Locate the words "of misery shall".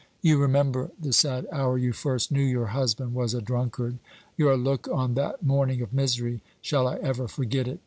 5.83-6.87